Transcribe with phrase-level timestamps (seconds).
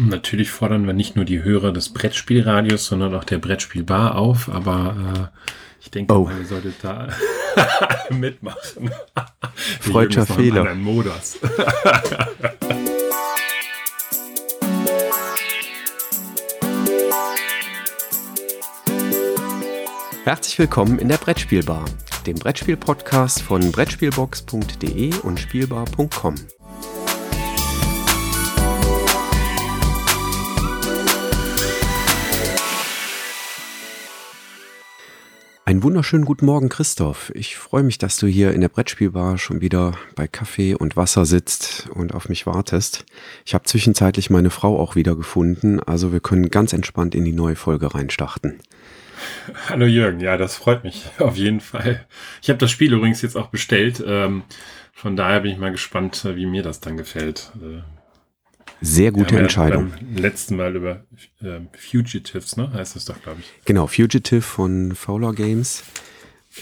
[0.00, 5.32] Natürlich fordern wir nicht nur die Hörer des Brettspielradios, sondern auch der Brettspielbar auf, aber
[5.32, 5.40] äh,
[5.80, 6.30] ich denke oh.
[6.30, 7.08] ihr solltet da
[8.10, 8.92] mitmachen.
[9.80, 10.72] Freudscher Fehler.
[10.76, 11.40] Modus.
[20.22, 21.86] Herzlich willkommen in der Brettspielbar,
[22.24, 26.36] dem Brettspiel-Podcast von Brettspielbox.de und Spielbar.com.
[35.68, 37.30] Einen wunderschönen guten Morgen, Christoph.
[37.34, 41.26] Ich freue mich, dass du hier in der Brettspielbar schon wieder bei Kaffee und Wasser
[41.26, 43.04] sitzt und auf mich wartest.
[43.44, 47.34] Ich habe zwischenzeitlich meine Frau auch wieder gefunden, also wir können ganz entspannt in die
[47.34, 48.60] neue Folge reinstarten.
[49.68, 52.06] Hallo Jürgen, ja, das freut mich auf jeden Fall.
[52.40, 54.02] Ich habe das Spiel übrigens jetzt auch bestellt.
[54.06, 54.44] Ähm,
[54.94, 57.52] von daher bin ich mal gespannt, wie mir das dann gefällt.
[57.60, 57.82] Äh,
[58.80, 59.90] sehr gute ja, Entscheidung.
[59.90, 61.04] Beim letzten Mal über
[61.40, 62.72] äh, Fugitives, ne?
[62.72, 63.64] Heißt das doch, glaube ich.
[63.64, 65.84] Genau, Fugitive von Fowler Games.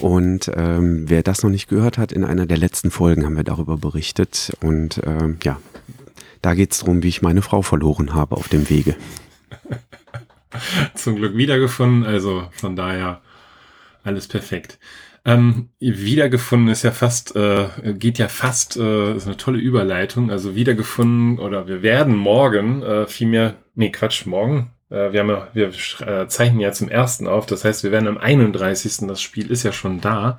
[0.00, 3.44] Und ähm, wer das noch nicht gehört hat, in einer der letzten Folgen haben wir
[3.44, 4.52] darüber berichtet.
[4.60, 5.60] Und ähm, ja,
[6.42, 8.96] da geht es darum, wie ich meine Frau verloren habe auf dem Wege.
[10.94, 13.20] Zum Glück wiedergefunden, also von daher
[14.04, 14.78] alles perfekt.
[15.26, 20.30] Ähm, wiedergefunden ist ja fast, äh, geht ja fast, äh, ist eine tolle Überleitung.
[20.30, 24.70] Also wiedergefunden oder wir werden morgen, äh, vielmehr, nee, Quatsch, morgen.
[24.88, 25.72] Äh, wir haben ja, wir
[26.06, 27.46] äh, zeichnen ja zum ersten auf.
[27.46, 29.08] Das heißt, wir werden am 31.
[29.08, 30.38] Das Spiel ist ja schon da.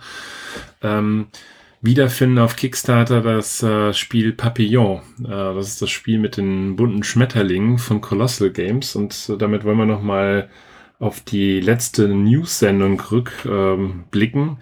[0.81, 1.27] Ähm,
[1.81, 5.01] wiederfinden auf Kickstarter das äh, Spiel Papillon.
[5.19, 9.65] Äh, das ist das Spiel mit den bunten Schmetterlingen von Colossal Games und äh, damit
[9.65, 10.49] wollen wir noch mal
[10.99, 14.41] auf die letzte News-Sendung rückblicken.
[14.41, 14.57] Ähm,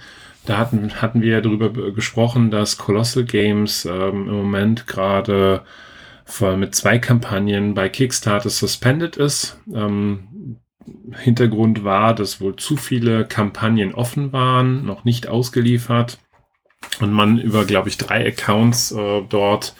[0.45, 5.63] da hatten, hatten wir darüber gesprochen, dass Colossal Games ähm, im Moment gerade
[6.57, 9.59] mit zwei Kampagnen bei Kickstarter suspended ist.
[9.71, 10.57] Ähm,
[11.17, 16.19] Hintergrund war, dass wohl zu viele Kampagnen offen waren, noch nicht ausgeliefert
[16.99, 19.75] und man über, glaube ich, drei Accounts äh, dort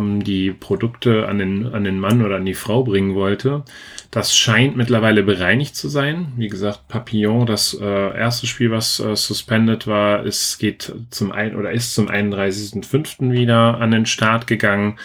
[0.00, 3.64] die Produkte an den, an den Mann oder an die Frau bringen wollte.
[4.10, 6.32] Das scheint mittlerweile bereinigt zu sein.
[6.36, 11.56] Wie gesagt, Papillon, das äh, erste Spiel, was äh, suspended war, es geht zum ein
[11.56, 13.32] oder ist zum 31.05.
[13.32, 14.98] wieder an den Start gegangen.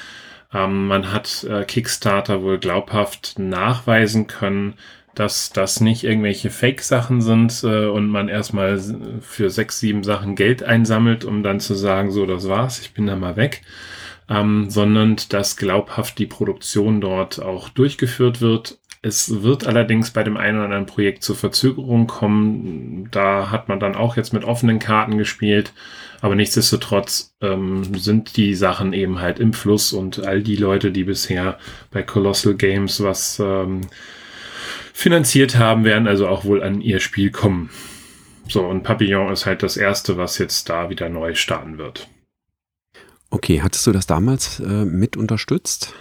[0.54, 4.76] Ähm, man hat äh, Kickstarter wohl glaubhaft nachweisen können,
[5.16, 8.80] dass das nicht irgendwelche Fake-Sachen sind äh, und man erstmal
[9.22, 13.08] für sechs, sieben Sachen Geld einsammelt, um dann zu sagen, so, das war's, ich bin
[13.08, 13.64] da mal weg
[14.30, 18.78] ähm, sondern dass glaubhaft die Produktion dort auch durchgeführt wird.
[19.02, 23.10] Es wird allerdings bei dem einen oder anderen Projekt zur Verzögerung kommen.
[23.12, 25.72] Da hat man dann auch jetzt mit offenen Karten gespielt.
[26.20, 31.04] Aber nichtsdestotrotz ähm, sind die Sachen eben halt im Fluss und all die Leute, die
[31.04, 31.60] bisher
[31.92, 33.82] bei Colossal Games was ähm,
[34.94, 37.70] finanziert haben, werden also auch wohl an ihr Spiel kommen.
[38.50, 42.08] So, und Papillon ist halt das erste, was jetzt da wieder neu starten wird.
[43.30, 45.94] Okay, hattest du das damals äh, mit unterstützt?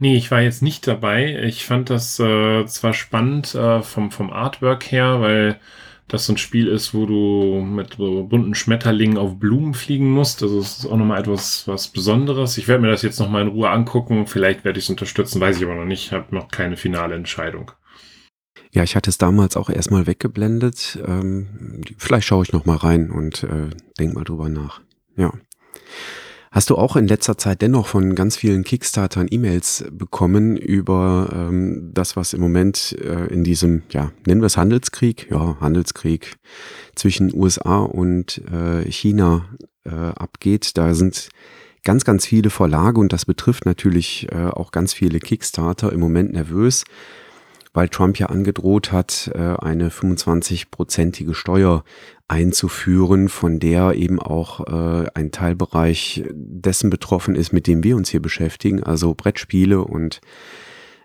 [0.00, 1.42] Nee, ich war jetzt nicht dabei.
[1.44, 5.60] Ich fand das äh, zwar spannend äh, vom, vom Artwork her, weil
[6.06, 10.42] das so ein Spiel ist, wo du mit so bunten Schmetterlingen auf Blumen fliegen musst.
[10.42, 12.56] Also es ist auch nochmal etwas was Besonderes.
[12.58, 14.26] Ich werde mir das jetzt nochmal in Ruhe angucken.
[14.26, 16.06] Vielleicht werde ich es unterstützen, weiß ich aber noch nicht.
[16.06, 17.72] Ich habe noch keine finale Entscheidung.
[18.70, 20.98] Ja, ich hatte es damals auch erstmal weggeblendet.
[21.06, 24.80] Ähm, vielleicht schaue ich nochmal rein und äh, denk mal drüber nach.
[25.16, 25.32] Ja.
[26.50, 31.90] Hast du auch in letzter Zeit dennoch von ganz vielen Kickstartern E-Mails bekommen über ähm,
[31.92, 36.36] das, was im Moment äh, in diesem, ja, nennen wir es Handelskrieg, ja, Handelskrieg
[36.94, 39.46] zwischen USA und äh, China
[39.84, 40.78] äh, abgeht?
[40.78, 41.28] Da sind
[41.84, 46.32] ganz, ganz viele Verlage und das betrifft natürlich äh, auch ganz viele Kickstarter im Moment
[46.32, 46.84] nervös,
[47.74, 51.84] weil Trump ja angedroht hat, äh, eine 25-prozentige Steuer
[52.28, 58.10] einzuführen, von der eben auch äh, ein Teilbereich dessen betroffen ist, mit dem wir uns
[58.10, 60.20] hier beschäftigen, also Brettspiele und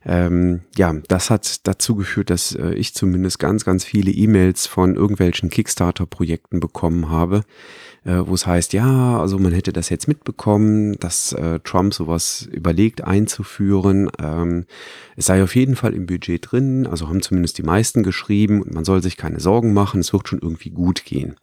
[0.06, 4.96] ähm, ja, das hat dazu geführt, dass äh, ich zumindest ganz, ganz viele E-Mails von
[4.96, 7.44] irgendwelchen Kickstarter-Projekten bekommen habe,
[8.04, 12.50] äh, wo es heißt, ja, also man hätte das jetzt mitbekommen, dass äh, Trump sowas
[12.52, 14.10] überlegt einzuführen.
[14.22, 14.66] Ähm,
[15.16, 18.74] es sei auf jeden Fall im Budget drin, also haben zumindest die meisten geschrieben und
[18.74, 21.36] man soll sich keine Sorgen machen, es wird schon irgendwie gut gehen.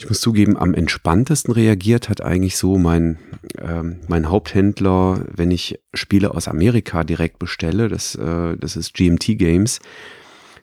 [0.00, 3.18] Ich muss zugeben, am entspanntesten reagiert hat eigentlich so mein,
[3.60, 7.88] ähm, mein Haupthändler, wenn ich Spiele aus Amerika direkt bestelle.
[7.88, 9.80] Das, äh, das ist GMT Games.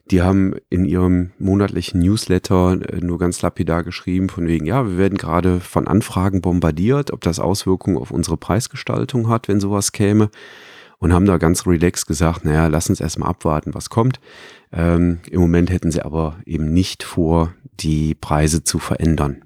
[0.10, 4.98] Die haben in ihrem monatlichen Newsletter äh, nur ganz lapidar geschrieben, von wegen, ja, wir
[4.98, 10.30] werden gerade von Anfragen bombardiert, ob das Auswirkungen auf unsere Preisgestaltung hat, wenn sowas käme.
[11.06, 14.20] Und haben da ganz relaxed gesagt, naja, lass uns erstmal abwarten, was kommt.
[14.74, 19.44] Ähm, Im Moment hätten sie aber eben nicht vor, die Preise zu verändern.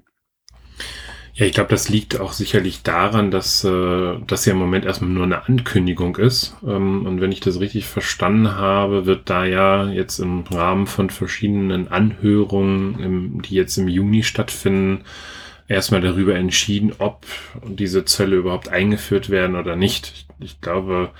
[1.34, 5.10] Ja, ich glaube, das liegt auch sicherlich daran, dass äh, das ja im Moment erstmal
[5.10, 6.56] nur eine Ankündigung ist.
[6.66, 11.10] Ähm, und wenn ich das richtig verstanden habe, wird da ja jetzt im Rahmen von
[11.10, 15.04] verschiedenen Anhörungen, im, die jetzt im Juni stattfinden,
[15.68, 17.26] erstmal darüber entschieden, ob
[17.66, 20.10] diese Zölle überhaupt eingeführt werden oder nicht.
[20.14, 21.10] Ich, ich glaube,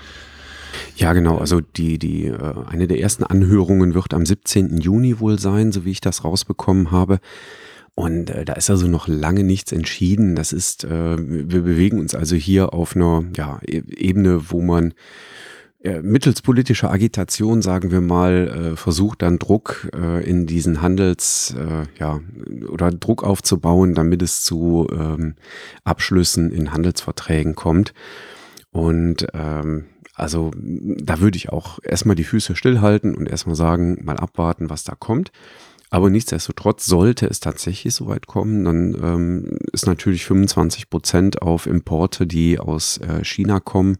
[1.01, 1.39] ja, genau.
[1.39, 4.77] Also die, die, äh, eine der ersten Anhörungen wird am 17.
[4.77, 7.19] Juni wohl sein, so wie ich das rausbekommen habe.
[7.95, 10.35] Und äh, da ist also noch lange nichts entschieden.
[10.35, 14.93] Das ist, äh, wir bewegen uns also hier auf einer ja, e-, Ebene, wo man
[15.83, 21.55] äh, mittels politischer Agitation, sagen wir mal, äh, versucht dann Druck äh, in diesen Handels,
[21.57, 22.19] äh, ja,
[22.69, 25.33] oder Druck aufzubauen, damit es zu ähm,
[25.83, 27.95] Abschlüssen in Handelsverträgen kommt.
[28.69, 29.85] Und ähm,
[30.21, 34.83] also da würde ich auch erstmal die Füße stillhalten und erstmal sagen, mal abwarten, was
[34.83, 35.31] da kommt.
[35.89, 41.65] Aber nichtsdestotrotz sollte es tatsächlich so weit kommen, dann ähm, ist natürlich 25 Prozent auf
[41.65, 43.97] Importe, die aus äh, China kommen.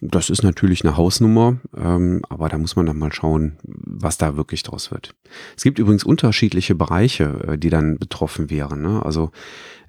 [0.00, 4.36] Das ist natürlich eine Hausnummer, ähm, aber da muss man dann mal schauen, was da
[4.36, 5.14] wirklich draus wird.
[5.56, 8.80] Es gibt übrigens unterschiedliche Bereiche, äh, die dann betroffen wären.
[8.80, 9.04] Ne?
[9.04, 9.30] Also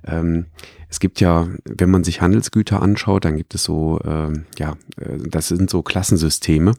[0.06, 0.48] ähm,
[0.90, 5.18] es gibt ja, wenn man sich Handelsgüter anschaut, dann gibt es so, ähm, ja, äh,
[5.30, 6.74] das sind so Klassensysteme.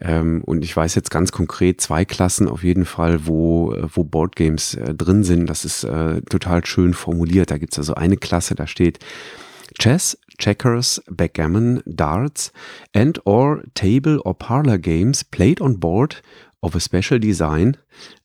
[0.00, 4.04] Ähm, und ich weiß jetzt ganz konkret zwei Klassen auf jeden Fall, wo, äh, wo
[4.04, 5.46] Boardgames äh, drin sind.
[5.46, 7.50] Das ist äh, total schön formuliert.
[7.50, 8.98] Da gibt es also eine Klasse, da steht
[9.78, 12.52] Chess, Checkers, Backgammon, Darts
[12.94, 16.22] and or Table or Parlor Games played on board
[16.62, 17.76] of a special design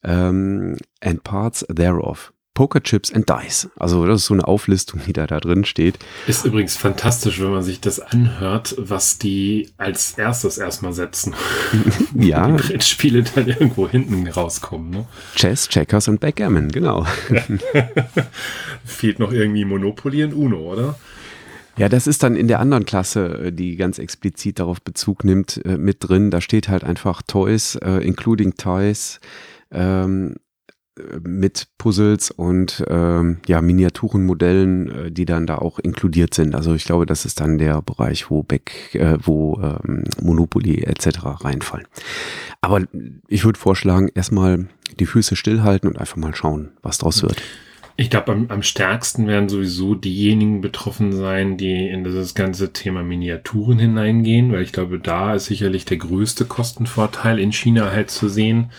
[0.03, 2.31] um, and parts thereof.
[2.55, 3.67] Poker Chips and Dice.
[3.79, 5.97] Also das ist so eine Auflistung, die da, da drin steht.
[6.27, 11.33] Ist übrigens fantastisch, wenn man sich das anhört, was die als erstes erstmal setzen.
[12.15, 12.47] ja.
[12.47, 14.91] Die Brettspiele dann irgendwo hinten rauskommen.
[14.91, 15.07] Ne?
[15.35, 17.07] Chess, Checkers und Backgammon, genau.
[18.85, 20.95] Fehlt noch irgendwie Monopoly und Uno, oder?
[21.77, 25.63] Ja, das ist dann in der anderen Klasse, äh, die ganz explizit darauf Bezug nimmt,
[25.65, 26.31] äh, mit drin.
[26.31, 29.19] Da steht halt einfach Toys, uh, including Toys.
[29.71, 30.35] Ähm,
[31.23, 36.53] mit Puzzles und ähm, ja, Miniaturenmodellen, äh, die dann da auch inkludiert sind.
[36.53, 41.19] Also ich glaube, das ist dann der Bereich, wo Beck, äh, wo ähm, Monopoly etc.
[41.23, 41.87] reinfallen.
[42.61, 42.81] Aber
[43.27, 44.67] ich würde vorschlagen, erstmal
[44.99, 47.41] die Füße stillhalten und einfach mal schauen, was draus wird.
[47.95, 53.03] Ich glaube, am, am stärksten werden sowieso diejenigen betroffen sein, die in dieses ganze Thema
[53.03, 58.29] Miniaturen hineingehen, weil ich glaube, da ist sicherlich der größte Kostenvorteil in China halt zu
[58.29, 58.71] sehen.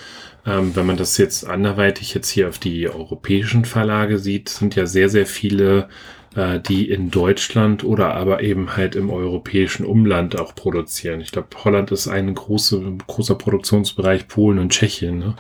[0.46, 4.87] Ähm, wenn man das jetzt anderweitig jetzt hier auf die europäischen Verlage sieht, sind ja
[4.87, 5.88] sehr, sehr viele,
[6.34, 11.20] äh, die in Deutschland oder aber eben halt im europäischen Umland auch produzieren.
[11.20, 15.19] Ich glaube, Holland ist ein große, großer Produktionsbereich, Polen und Tschechien.
[15.19, 15.36] Ne?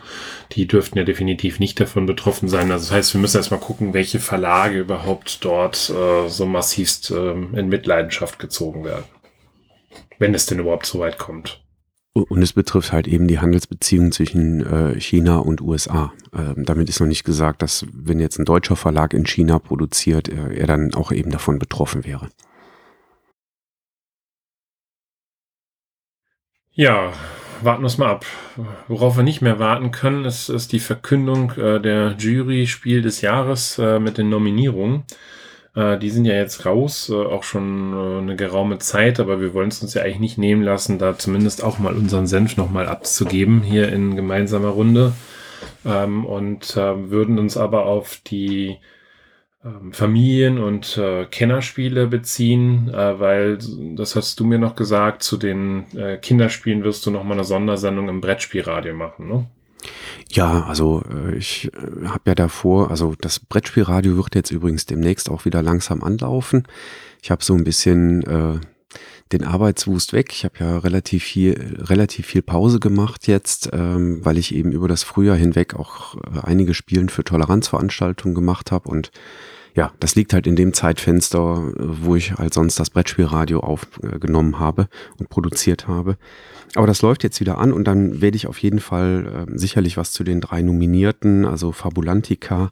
[0.52, 2.70] Die dürften ja definitiv nicht davon betroffen sein.
[2.70, 7.32] Also das heißt, wir müssen erstmal gucken, welche Verlage überhaupt dort äh, so massivst äh,
[7.32, 9.04] in Mitleidenschaft gezogen werden.
[10.18, 11.63] Wenn es denn überhaupt so weit kommt.
[12.16, 16.12] Und es betrifft halt eben die Handelsbeziehungen zwischen äh, China und USA.
[16.32, 20.28] Ähm, damit ist noch nicht gesagt, dass wenn jetzt ein deutscher Verlag in China produziert,
[20.28, 22.28] äh, er dann auch eben davon betroffen wäre.
[26.72, 27.12] Ja,
[27.62, 28.26] warten wir es mal ab.
[28.86, 33.22] Worauf wir nicht mehr warten können, ist, ist die Verkündung äh, der Jury Spiel des
[33.22, 35.02] Jahres äh, mit den Nominierungen.
[35.74, 39.54] Äh, die sind ja jetzt raus, äh, auch schon äh, eine geraume Zeit, aber wir
[39.54, 42.86] wollen es uns ja eigentlich nicht nehmen lassen, da zumindest auch mal unseren Senf nochmal
[42.86, 45.12] abzugeben hier in gemeinsamer Runde.
[45.84, 48.78] Ähm, und äh, würden uns aber auf die
[49.64, 53.58] ähm, Familien- und äh, Kennerspiele beziehen, äh, weil,
[53.96, 58.08] das hast du mir noch gesagt, zu den äh, Kinderspielen wirst du nochmal eine Sondersendung
[58.08, 59.46] im Brettspielradio machen, ne?
[60.30, 65.30] Ja, also äh, ich äh, habe ja davor, also das Brettspielradio wird jetzt übrigens demnächst
[65.30, 66.66] auch wieder langsam anlaufen.
[67.22, 68.60] Ich habe so ein bisschen äh,
[69.32, 70.32] den Arbeitswust weg.
[70.32, 74.88] Ich habe ja relativ viel, relativ viel Pause gemacht jetzt, ähm, weil ich eben über
[74.88, 79.10] das Frühjahr hinweg auch äh, einige Spielen für Toleranzveranstaltungen gemacht habe und
[79.74, 84.88] ja, das liegt halt in dem Zeitfenster, wo ich halt sonst das Brettspielradio aufgenommen habe
[85.18, 86.16] und produziert habe.
[86.76, 89.96] Aber das läuft jetzt wieder an und dann werde ich auf jeden Fall äh, sicherlich
[89.96, 92.70] was zu den drei Nominierten, also Fabulantica,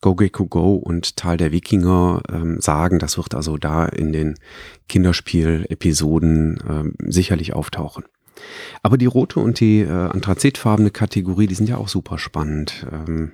[0.00, 2.98] Go Gecko Go und Tal der Wikinger ähm, sagen.
[2.98, 4.36] Das wird also da in den
[4.88, 8.04] Kinderspiel-Episoden ähm, sicherlich auftauchen.
[8.82, 12.86] Aber die rote und die äh, anthrazitfarbene Kategorie, die sind ja auch super spannend.
[12.92, 13.32] Ähm,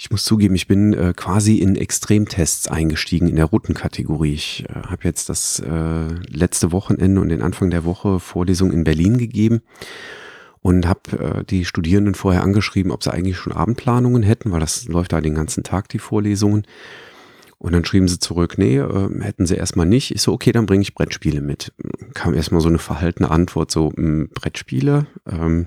[0.00, 4.32] Ich muss zugeben, ich bin äh, quasi in Extremtests eingestiegen in der Routenkategorie.
[4.32, 8.84] Ich äh, habe jetzt das äh, letzte Wochenende und den Anfang der Woche Vorlesung in
[8.84, 9.60] Berlin gegeben
[10.62, 14.86] und habe äh, die Studierenden vorher angeschrieben, ob sie eigentlich schon Abendplanungen hätten, weil das
[14.86, 16.62] läuft da den ganzen Tag, die Vorlesungen.
[17.58, 20.14] Und dann schrieben sie zurück, nee, äh, hätten sie erstmal nicht.
[20.14, 21.72] Ich so, okay, dann bringe ich Brettspiele mit.
[22.14, 25.06] Kam erstmal so eine verhaltene Antwort, so, mh, hm, Brettspiele?
[25.28, 25.66] Ähm,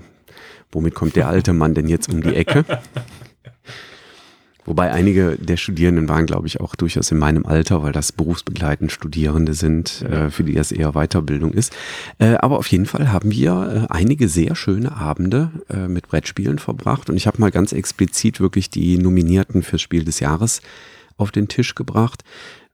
[0.70, 2.64] womit kommt der alte Mann denn jetzt um die Ecke?
[4.64, 8.92] Wobei einige der Studierenden waren, glaube ich, auch durchaus in meinem Alter, weil das berufsbegleitend
[8.92, 11.74] Studierende sind, äh, für die das eher Weiterbildung ist.
[12.18, 16.58] Äh, aber auf jeden Fall haben wir äh, einige sehr schöne Abende äh, mit Brettspielen
[16.58, 20.60] verbracht und ich habe mal ganz explizit wirklich die Nominierten fürs Spiel des Jahres
[21.16, 22.22] auf den Tisch gebracht.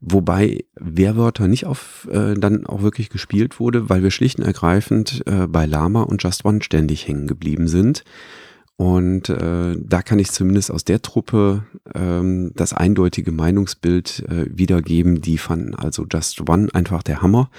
[0.01, 5.23] Wobei Wehrwörter nicht auf äh, dann auch wirklich gespielt wurde, weil wir schlicht und ergreifend
[5.27, 8.05] äh, bei Lama und Just One ständig hängen geblieben sind.
[8.79, 11.65] Und äh, da kann ich zumindest aus der Truppe
[11.97, 15.21] ähm, das eindeutige Meinungsbild äh, wiedergeben.
[15.21, 17.51] Die fanden also Just One einfach der Hammer.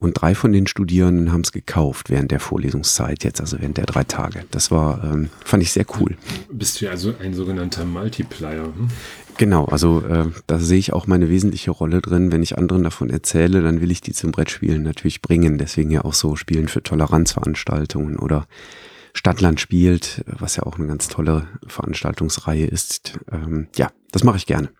[0.00, 3.86] Und drei von den Studierenden haben es gekauft während der Vorlesungszeit jetzt, also während der
[3.86, 4.46] drei Tage.
[4.50, 6.16] Das war, ähm, fand ich sehr cool.
[6.50, 8.64] Bist du ja also ein sogenannter Multiplier.
[8.64, 8.88] Hm?
[9.36, 12.32] Genau, also äh, da sehe ich auch meine wesentliche Rolle drin.
[12.32, 15.56] Wenn ich anderen davon erzähle, dann will ich die zum Brettspielen natürlich bringen.
[15.56, 18.48] Deswegen ja auch so Spielen für Toleranzveranstaltungen oder
[19.14, 23.18] Stadtland spielt, was ja auch eine ganz tolle Veranstaltungsreihe ist.
[23.32, 24.70] Ähm, ja, das mache ich gerne.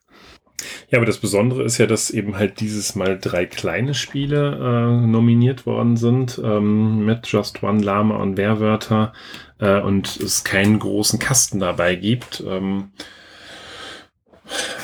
[0.91, 5.07] Ja, aber das Besondere ist ja, dass eben halt dieses Mal drei kleine Spiele äh,
[5.07, 9.13] nominiert worden sind mit Just One, Lama und Wehrwörter
[9.59, 12.43] äh, und es keinen großen Kasten dabei gibt.
[12.47, 12.91] Ähm,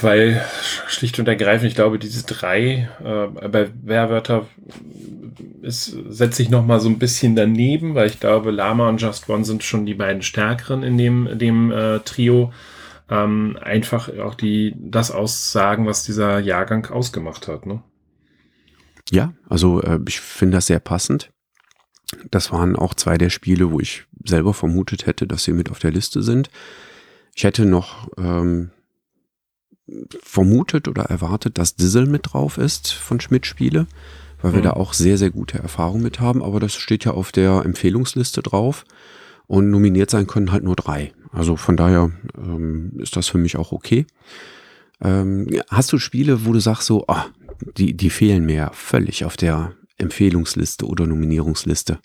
[0.00, 0.44] weil
[0.88, 4.46] schlicht und ergreifend, ich glaube, diese drei äh, bei Wehrwörter
[5.62, 9.28] ist, setze ich noch mal so ein bisschen daneben, weil ich glaube, Lama und Just
[9.28, 12.52] One sind schon die beiden stärkeren in dem, dem äh, Trio.
[13.08, 17.66] Ähm, einfach auch die das aussagen, was dieser Jahrgang ausgemacht hat.
[17.66, 17.82] Ne?
[19.10, 21.32] Ja, also äh, ich finde das sehr passend.
[22.30, 25.78] Das waren auch zwei der Spiele, wo ich selber vermutet hätte, dass sie mit auf
[25.78, 26.50] der Liste sind.
[27.34, 28.70] Ich hätte noch ähm,
[30.22, 33.86] vermutet oder erwartet, dass Dizzle mit drauf ist von Schmidt Spiele,
[34.42, 34.64] weil wir mhm.
[34.64, 36.42] da auch sehr, sehr gute Erfahrungen mit haben.
[36.42, 38.84] Aber das steht ja auf der Empfehlungsliste drauf
[39.46, 41.12] und nominiert sein können halt nur drei.
[41.32, 44.06] Also von daher ähm, ist das für mich auch okay.
[45.00, 47.22] Ähm, hast du Spiele, wo du sagst so, oh,
[47.76, 51.98] die, die fehlen mir völlig auf der Empfehlungsliste oder Nominierungsliste?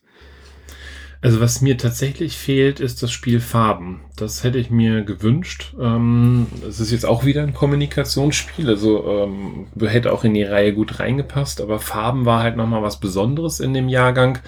[1.21, 4.01] Also was mir tatsächlich fehlt, ist das Spiel Farben.
[4.15, 5.73] Das hätte ich mir gewünscht.
[5.79, 10.73] Ähm, es ist jetzt auch wieder ein Kommunikationsspiel, also ähm, hätte auch in die Reihe
[10.73, 14.39] gut reingepasst, aber Farben war halt nochmal was Besonderes in dem Jahrgang,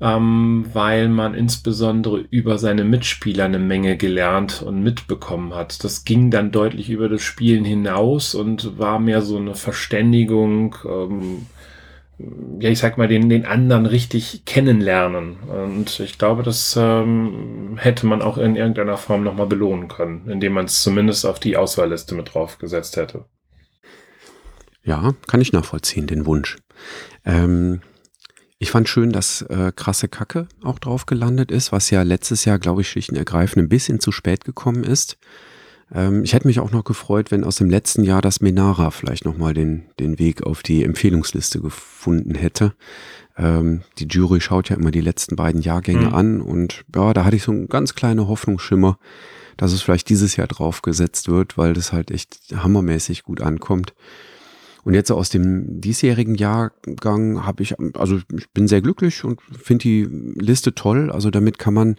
[0.00, 5.84] ähm, weil man insbesondere über seine Mitspieler eine Menge gelernt und mitbekommen hat.
[5.84, 10.74] Das ging dann deutlich über das Spielen hinaus und war mehr so eine Verständigung.
[10.84, 11.46] Ähm,
[12.60, 15.36] ja, ich sag mal, den, den anderen richtig kennenlernen.
[15.40, 20.52] Und ich glaube, das ähm, hätte man auch in irgendeiner Form nochmal belohnen können, indem
[20.52, 23.24] man es zumindest auf die Auswahlliste mit draufgesetzt hätte.
[24.84, 26.58] Ja, kann ich nachvollziehen, den Wunsch.
[27.24, 27.80] Ähm,
[28.58, 32.58] ich fand schön, dass äh, krasse Kacke auch drauf gelandet ist, was ja letztes Jahr,
[32.58, 35.18] glaube ich, schlicht und ergreifend ein bisschen zu spät gekommen ist.
[35.94, 39.24] Ähm, ich hätte mich auch noch gefreut, wenn aus dem letzten Jahr das Menara vielleicht
[39.24, 42.74] nochmal den, den Weg auf die Empfehlungsliste gefunden hätte.
[43.36, 46.14] Ähm, die Jury schaut ja immer die letzten beiden Jahrgänge mhm.
[46.14, 48.98] an und ja, da hatte ich so einen ganz kleinen Hoffnungsschimmer,
[49.56, 53.94] dass es vielleicht dieses Jahr draufgesetzt wird, weil das halt echt hammermäßig gut ankommt.
[54.84, 59.82] Und jetzt aus dem diesjährigen Jahrgang habe ich, also ich bin sehr glücklich und finde
[59.82, 61.10] die Liste toll.
[61.10, 61.96] Also damit kann man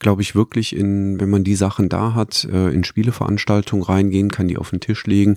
[0.00, 4.48] glaube ich, wirklich in, wenn man die Sachen da hat, äh, in Spieleveranstaltungen reingehen, kann
[4.48, 5.36] die auf den Tisch legen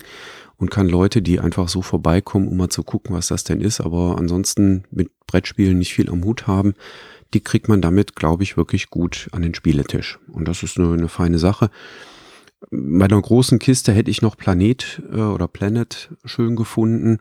[0.57, 3.81] und kann Leute, die einfach so vorbeikommen, um mal zu gucken, was das denn ist,
[3.81, 6.73] aber ansonsten mit Brettspielen nicht viel am Hut haben,
[7.33, 10.19] die kriegt man damit, glaube ich, wirklich gut an den Spieletisch.
[10.31, 11.69] Und das ist eine, eine feine Sache.
[12.71, 17.19] Bei einer großen Kiste hätte ich noch Planet äh, oder Planet schön gefunden,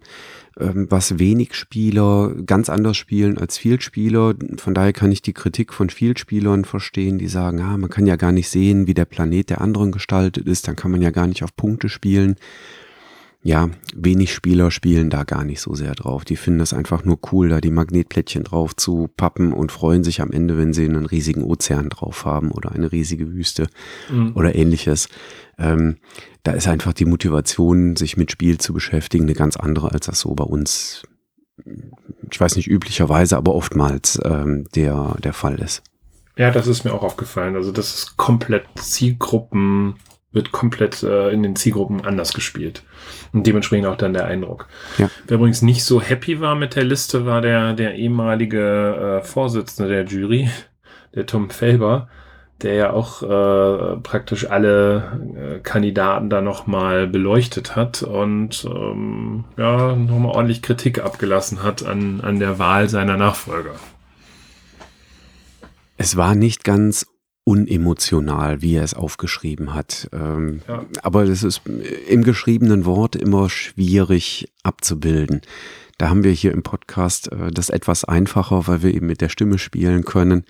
[0.59, 4.35] ähm, was wenig Spieler ganz anders spielen als Vielspieler.
[4.57, 8.17] Von daher kann ich die Kritik von Vielspielern verstehen, die sagen, ah, man kann ja
[8.17, 11.27] gar nicht sehen, wie der Planet der anderen gestaltet ist, dann kann man ja gar
[11.27, 12.37] nicht auf Punkte spielen
[13.45, 16.25] ja, wenig Spieler spielen da gar nicht so sehr drauf.
[16.25, 20.21] Die finden es einfach nur cool, da die Magnetplättchen drauf zu pappen und freuen sich
[20.21, 23.67] am Ende, wenn sie einen riesigen Ozean drauf haben oder eine riesige Wüste
[24.09, 24.33] mhm.
[24.37, 25.09] oder ähnliches.
[25.59, 25.97] Ähm,
[26.45, 30.21] da ist einfach die Motivation, sich mit Spiel zu beschäftigen, eine ganz andere, als das
[30.21, 31.03] so bei uns,
[32.31, 35.83] ich weiß nicht üblicherweise, aber oftmals ähm, der, der Fall ist.
[36.37, 37.57] Ja, das ist mir auch aufgefallen.
[37.57, 39.97] Also das ist komplett Zielgruppen
[40.33, 42.83] wird komplett äh, in den Zielgruppen anders gespielt.
[43.33, 44.69] Und dementsprechend auch dann der Eindruck.
[44.99, 45.11] Ja.
[45.27, 49.91] Wer übrigens nicht so happy war mit der Liste, war der, der ehemalige äh, Vorsitzende
[49.91, 50.51] der Jury,
[51.15, 52.09] der Tom Felber,
[52.63, 59.97] der ja auch äh, praktisch alle äh, Kandidaten da nochmal beleuchtet hat und ähm, ja,
[59.97, 63.75] nochmal ordentlich Kritik abgelassen hat an, an der Wahl seiner Nachfolger.
[65.97, 67.07] Es war nicht ganz
[67.53, 70.09] unemotional, wie er es aufgeschrieben hat.
[70.13, 70.87] Ähm, Ja.
[71.03, 71.61] Aber das ist
[72.09, 75.43] im geschriebenen Wort immer schwierig abzubilden.
[75.99, 79.29] Da haben wir hier im Podcast äh, das etwas einfacher, weil wir eben mit der
[79.29, 80.45] Stimme spielen können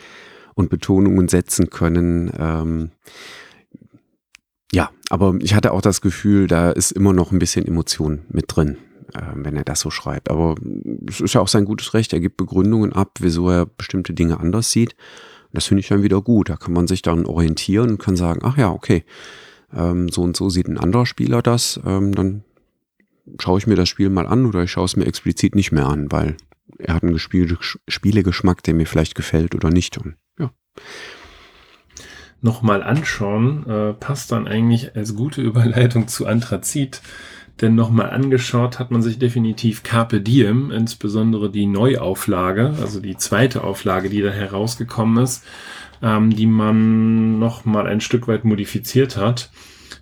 [0.55, 2.31] und Betonungen setzen können.
[2.39, 2.91] Ähm,
[4.73, 8.45] ja, aber ich hatte auch das Gefühl, da ist immer noch ein bisschen Emotion mit
[8.49, 8.79] drin,
[9.13, 10.31] äh, wenn er das so schreibt.
[10.31, 10.55] Aber
[11.09, 12.13] es ist ja auch sein gutes Recht.
[12.13, 14.95] Er gibt Begründungen ab, wieso er bestimmte Dinge anders sieht.
[15.53, 16.49] Das finde ich dann wieder gut.
[16.49, 19.05] Da kann man sich dann orientieren und kann sagen, ach ja, okay,
[19.75, 21.81] ähm, so und so sieht ein anderer Spieler das.
[21.85, 22.45] Ähm, dann
[23.41, 25.87] schaue ich mir das Spiel mal an oder ich schaue es mir explizit nicht mehr
[25.87, 26.37] an, weil
[26.79, 29.99] er hat einen Spielegeschmack, der mir vielleicht gefällt oder nicht.
[29.99, 30.51] Und ja,
[32.45, 37.01] Nochmal anschauen, äh, passt dann eigentlich als gute Überleitung zu Anthrazit.
[37.61, 43.63] Denn nochmal angeschaut hat man sich definitiv Carpe Diem, insbesondere die Neuauflage, also die zweite
[43.63, 45.45] Auflage, die da herausgekommen ist,
[46.03, 49.51] ähm, die man nochmal ein Stück weit modifiziert hat,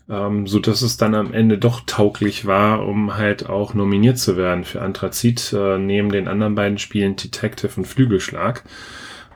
[0.09, 4.37] ähm, so dass es dann am Ende doch tauglich war, um halt auch nominiert zu
[4.37, 8.64] werden für Anthrazit, äh, neben den anderen beiden Spielen Detective und Flügelschlag.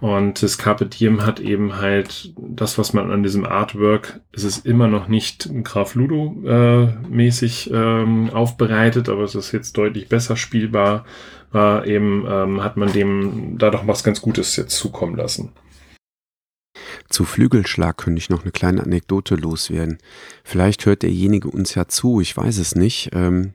[0.04, 4.66] Und das Carpe Diem hat eben halt das, was man an diesem Artwork, es ist
[4.66, 10.36] immer noch nicht Graf Ludo äh, mäßig ähm, aufbereitet, aber es ist jetzt deutlich besser
[10.36, 11.06] spielbar.
[11.52, 15.52] War eben ähm, hat man dem da doch was ganz Gutes jetzt zukommen lassen.
[17.08, 19.96] Zu Flügelschlag könnte ich noch eine kleine Anekdote loswerden.
[20.42, 23.08] Vielleicht hört derjenige uns ja zu, ich weiß es nicht.
[23.14, 23.54] Ähm,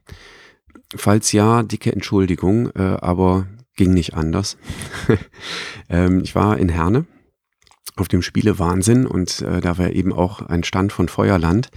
[0.96, 3.46] falls ja, dicke Entschuldigung, äh, aber
[3.80, 4.58] ging nicht anders.
[5.90, 7.06] ähm, ich war in Herne
[7.96, 11.70] auf dem Spiele Wahnsinn und äh, da war eben auch ein Stand von Feuerland.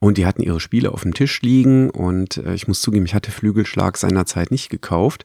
[0.00, 3.14] Und die hatten ihre Spiele auf dem Tisch liegen und äh, ich muss zugeben, ich
[3.14, 5.24] hatte Flügelschlag seinerzeit nicht gekauft.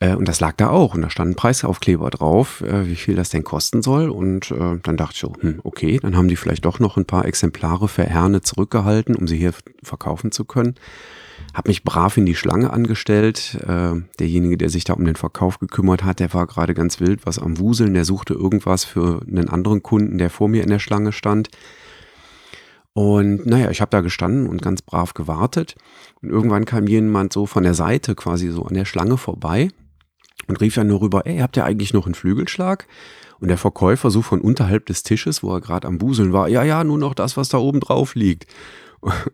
[0.00, 3.14] Äh, und das lag da auch und da stand ein Preisaufkleber drauf, äh, wie viel
[3.14, 4.10] das denn kosten soll.
[4.10, 7.06] Und äh, dann dachte ich so, hm, okay, dann haben die vielleicht doch noch ein
[7.06, 10.74] paar Exemplare für Herne zurückgehalten, um sie hier verkaufen zu können.
[11.54, 13.58] Hab mich brav in die Schlange angestellt.
[13.66, 17.24] Äh, derjenige, der sich da um den Verkauf gekümmert hat, der war gerade ganz wild,
[17.24, 17.94] was am Wuseln.
[17.94, 21.48] Der suchte irgendwas für einen anderen Kunden, der vor mir in der Schlange stand.
[22.92, 25.74] Und naja, ich habe da gestanden und ganz brav gewartet.
[26.22, 29.68] Und irgendwann kam jemand so von der Seite quasi so an der Schlange vorbei
[30.48, 32.86] und rief dann nur rüber, ey, habt ihr eigentlich noch einen Flügelschlag?
[33.38, 36.62] Und der Verkäufer so von unterhalb des Tisches, wo er gerade am Buseln war, ja,
[36.62, 38.46] ja, nur noch das, was da oben drauf liegt.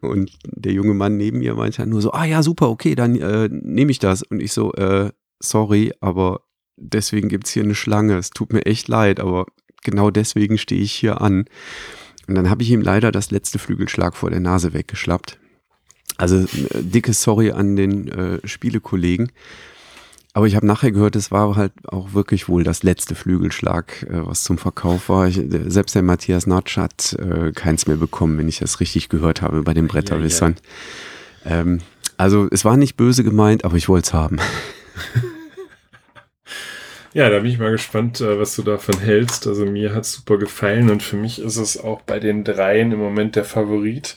[0.00, 3.16] Und der junge Mann neben mir meinte dann nur so, ah ja, super, okay, dann
[3.16, 4.22] äh, nehme ich das.
[4.22, 6.42] Und ich so, äh, sorry, aber
[6.76, 8.16] deswegen gibt's hier eine Schlange.
[8.16, 9.46] Es tut mir echt leid, aber
[9.82, 11.44] genau deswegen stehe ich hier an.
[12.28, 15.38] Und dann habe ich ihm leider das letzte Flügelschlag vor der Nase weggeschlappt.
[16.16, 19.32] Also äh, dickes Sorry an den äh, Spielekollegen.
[20.34, 24.26] Aber ich habe nachher gehört, es war halt auch wirklich wohl das letzte Flügelschlag, äh,
[24.26, 25.28] was zum Verkauf war.
[25.28, 29.08] Ich, äh, selbst der Matthias Natsch hat äh, keins mehr bekommen, wenn ich das richtig
[29.10, 30.56] gehört habe bei den Bretterwissern.
[31.44, 31.80] Ähm,
[32.16, 34.38] also es war nicht böse gemeint, aber ich wollte es haben.
[37.14, 39.46] Ja, da bin ich mal gespannt, äh, was du davon hältst.
[39.46, 42.98] Also mir hat's super gefallen und für mich ist es auch bei den dreien im
[42.98, 44.16] Moment der Favorit.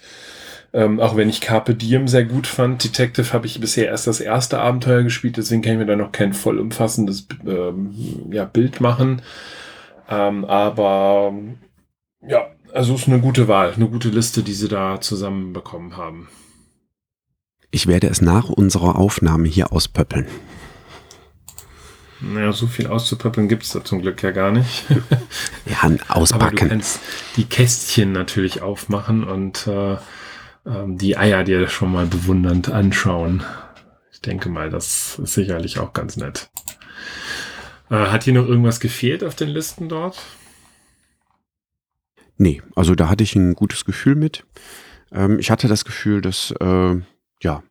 [0.75, 2.83] Ähm, auch wenn ich Carpe Diem sehr gut fand.
[2.83, 6.11] Detective habe ich bisher erst das erste Abenteuer gespielt, deswegen kann ich mir da noch
[6.11, 7.95] kein vollumfassendes ähm,
[8.29, 9.21] ja, Bild machen.
[10.09, 11.33] Ähm, aber
[12.27, 16.27] ja, also ist eine gute Wahl, eine gute Liste, die sie da zusammenbekommen haben.
[17.71, 20.27] Ich werde es nach unserer Aufnahme hier auspöppeln.
[22.19, 24.83] Naja, so viel auszupöppeln gibt's da zum Glück ja gar nicht.
[25.65, 26.67] Ja, Aber du auspacken.
[26.67, 26.99] kannst
[27.38, 29.95] die Kästchen natürlich aufmachen und äh,
[30.65, 33.43] ähm, die Eier dir schon mal bewundernd anschauen.
[34.12, 36.49] Ich denke mal, das ist sicherlich auch ganz nett.
[37.89, 40.21] Äh, hat hier noch irgendwas gefehlt auf den Listen dort?
[42.38, 44.45] Nee, also da hatte ich ein gutes Gefühl mit.
[45.12, 46.95] Ähm, ich hatte das Gefühl, dass, äh,
[47.41, 47.63] ja,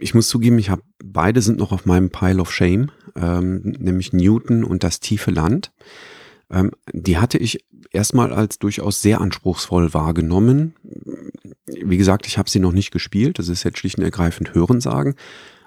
[0.00, 4.12] ich muss zugeben, ich habe beide sind noch auf meinem Pile of Shame, ähm, nämlich
[4.12, 5.72] Newton und das tiefe Land.
[6.50, 10.74] Ähm, die hatte ich erstmal als durchaus sehr anspruchsvoll wahrgenommen.
[11.66, 15.14] Wie gesagt, ich habe sie noch nicht gespielt, das ist jetzt schlicht und ergreifend Hörensagen.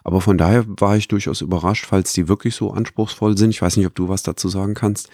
[0.04, 3.50] Aber von daher war ich durchaus überrascht, falls die wirklich so anspruchsvoll sind.
[3.50, 5.10] Ich weiß nicht, ob du was dazu sagen kannst.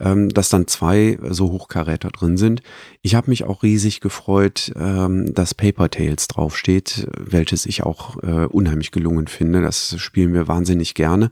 [0.00, 2.62] ähm, dass dann zwei so Hochkaräter drin sind.
[3.02, 8.46] Ich habe mich auch riesig gefreut, ähm, dass Paper Tales draufsteht, welches ich auch äh,
[8.46, 9.60] unheimlich gelungen finde.
[9.60, 11.30] Das spielen wir wahnsinnig gerne.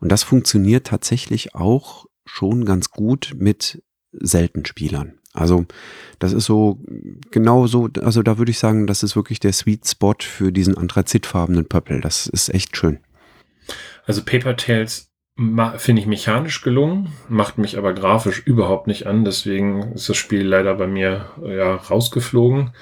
[0.00, 5.14] Und das funktioniert tatsächlich auch schon ganz gut mit selten Spielern.
[5.32, 5.66] Also
[6.18, 6.78] das ist so
[7.30, 10.76] genau so, also da würde ich sagen, das ist wirklich der Sweet Spot für diesen
[10.76, 12.00] anthrazitfarbenen Pöppel.
[12.00, 12.98] Das ist echt schön.
[14.06, 15.10] Also Paper Tales
[15.76, 19.24] finde ich mechanisch gelungen, macht mich aber grafisch überhaupt nicht an.
[19.24, 22.72] Deswegen ist das Spiel leider bei mir ja rausgeflogen.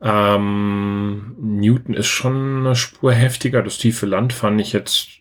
[0.00, 3.62] Ähm, Newton ist schon eine Spur heftiger.
[3.62, 5.18] Das tiefe Land fand ich jetzt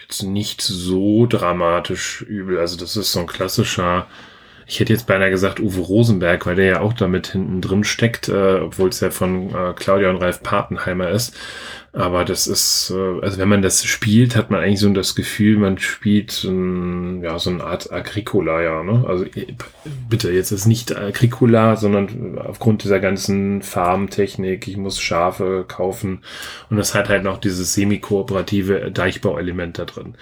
[0.00, 2.58] jetzt nicht so dramatisch übel.
[2.58, 4.06] Also das ist so ein klassischer
[4.68, 8.28] ich hätte jetzt beinahe gesagt Uwe Rosenberg, weil der ja auch damit hinten drin steckt,
[8.28, 11.34] äh, obwohl es ja von äh, Claudia und Ralf Patenheimer ist.
[11.94, 15.56] Aber das ist, äh, also wenn man das spielt, hat man eigentlich so das Gefühl,
[15.56, 18.82] man spielt ein, ja, so eine Art Agricola, ja.
[18.82, 19.06] Ne?
[19.08, 19.54] Also äh,
[20.10, 26.20] bitte, jetzt ist nicht Agricola, sondern aufgrund dieser ganzen Farmtechnik, ich muss Schafe kaufen
[26.68, 30.14] und das hat halt noch dieses semi-kooperative Deichbauelement da drin,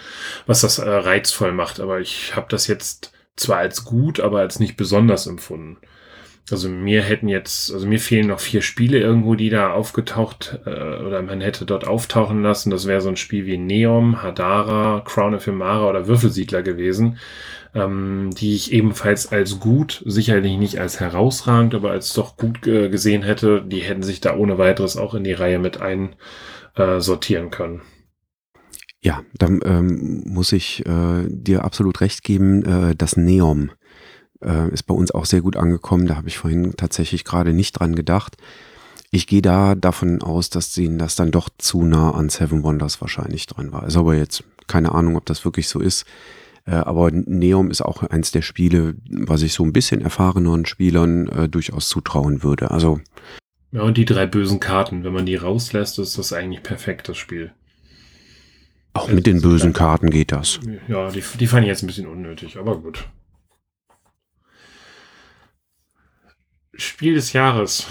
[0.47, 1.81] was das äh, reizvoll macht.
[1.81, 5.79] Aber ich habe das jetzt zwar als gut, aber als nicht besonders empfunden.
[6.51, 10.71] Also mir hätten jetzt, also mir fehlen noch vier Spiele irgendwo, die da aufgetaucht äh,
[10.71, 12.71] oder man hätte dort auftauchen lassen.
[12.71, 17.19] Das wäre so ein Spiel wie Neom, Hadara, Crown of Imara oder Würfelsiedler gewesen,
[17.75, 22.91] ähm, die ich ebenfalls als gut, sicherlich nicht als herausragend, aber als doch gut äh,
[22.91, 23.63] gesehen hätte.
[23.67, 27.83] Die hätten sich da ohne weiteres auch in die Reihe mit einsortieren äh, können.
[29.07, 32.65] Ja, dann ähm, muss ich äh, dir absolut recht geben.
[32.65, 33.71] Äh, das Neom
[34.43, 36.09] äh, ist bei uns auch sehr gut angekommen.
[36.09, 38.37] Da habe ich vorhin tatsächlich gerade nicht dran gedacht.
[39.13, 43.01] Ich gehe da davon aus, dass ihnen das dann doch zu nah an Seven Wonders
[43.01, 43.87] wahrscheinlich dran war.
[43.87, 46.05] Ist aber jetzt keine Ahnung, ob das wirklich so ist.
[46.65, 51.29] Äh, aber Neom ist auch eins der Spiele, was ich so ein bisschen erfahreneren Spielern
[51.29, 52.73] äh, durchaus zutrauen würde.
[52.73, 52.99] Also
[53.71, 57.19] ja, und die drei bösen Karten, wenn man die rauslässt, ist das eigentlich perfekt, das
[57.19, 57.53] Spiel.
[58.97, 60.59] Auch mit den bösen Karten geht das.
[60.89, 63.09] Ja, die, die fand ich jetzt ein bisschen unnötig, aber gut.
[66.75, 67.87] Spiel des Jahres.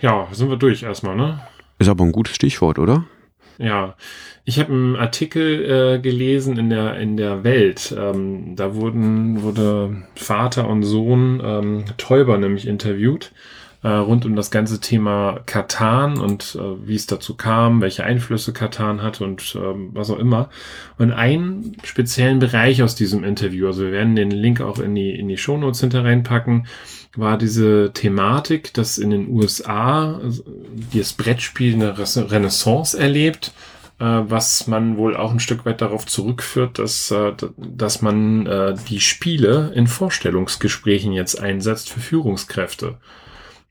[0.00, 1.40] Ja, sind wir durch erstmal, ne?
[1.78, 3.06] Ist aber ein gutes Stichwort, oder?
[3.58, 3.96] Ja,
[4.44, 7.94] ich habe einen Artikel äh, gelesen in der in der Welt.
[7.96, 13.32] Ähm, da wurden wurde Vater und Sohn ähm, Täuber nämlich interviewt
[13.82, 18.52] äh, rund um das ganze Thema Katan und äh, wie es dazu kam, welche Einflüsse
[18.52, 20.50] Katan hat und äh, was auch immer.
[20.98, 25.10] Und einen speziellen Bereich aus diesem Interview, also wir werden den Link auch in die,
[25.10, 26.66] in die Shownotes hinter reinpacken,
[27.16, 30.44] war diese Thematik, dass in den USA also,
[30.94, 33.52] das Brettspiel eine Renaissance erlebt,
[33.98, 38.74] äh, was man wohl auch ein Stück weit darauf zurückführt, dass, äh, dass man äh,
[38.88, 42.98] die Spiele in Vorstellungsgesprächen jetzt einsetzt für Führungskräfte.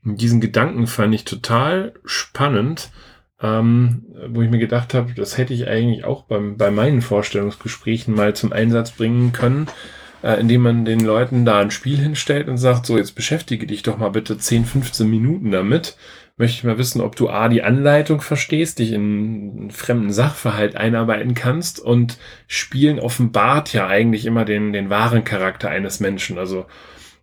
[0.02, 2.90] Diesen Gedanken fand ich total spannend,
[3.42, 8.14] ähm, wo ich mir gedacht habe, das hätte ich eigentlich auch beim, bei meinen Vorstellungsgesprächen
[8.14, 9.66] mal zum Einsatz bringen können,
[10.22, 13.82] äh, indem man den Leuten da ein Spiel hinstellt und sagt, so jetzt beschäftige dich
[13.82, 15.96] doch mal bitte 10, 15 Minuten damit.
[16.36, 20.76] Möchte ich mal wissen, ob du A, die Anleitung verstehst, dich in einen fremden Sachverhalt
[20.76, 26.38] einarbeiten kannst und Spielen offenbart ja eigentlich immer den, den wahren Charakter eines Menschen.
[26.38, 26.64] Also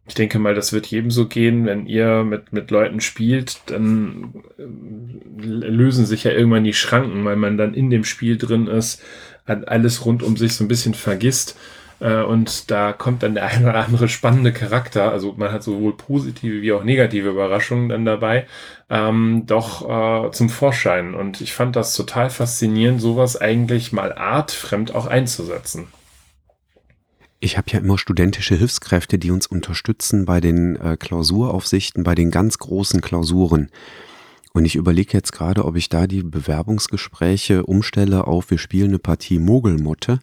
[0.07, 4.33] ich denke mal, das wird jedem so gehen, wenn ihr mit, mit Leuten spielt, dann
[4.57, 9.01] äh, lösen sich ja irgendwann die Schranken, weil man dann in dem Spiel drin ist,
[9.45, 11.57] alles rund um sich so ein bisschen vergisst.
[11.99, 15.97] Äh, und da kommt dann der eine oder andere spannende Charakter, also man hat sowohl
[15.97, 18.47] positive wie auch negative Überraschungen dann dabei,
[18.89, 21.15] ähm, doch äh, zum Vorschein.
[21.15, 25.87] Und ich fand das total faszinierend, sowas eigentlich mal artfremd auch einzusetzen.
[27.47, 32.29] Ich habe ja immer studentische Hilfskräfte, die uns unterstützen bei den äh, Klausuraufsichten, bei den
[32.29, 33.69] ganz großen Klausuren.
[34.51, 38.99] Und ich überlege jetzt gerade, ob ich da die Bewerbungsgespräche umstelle auf, wir spielen eine
[38.99, 40.19] Partie Mogelmotte.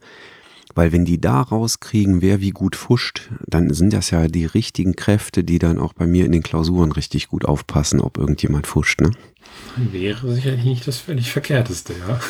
[0.75, 4.95] Weil wenn die da rauskriegen, wer wie gut fuscht, dann sind das ja die richtigen
[4.95, 9.01] Kräfte, die dann auch bei mir in den Klausuren richtig gut aufpassen, ob irgendjemand fuscht,
[9.01, 9.13] ne?
[9.77, 12.21] Wäre sicherlich nicht das völlig Verkehrteste, ja.